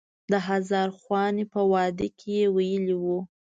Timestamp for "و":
3.03-3.05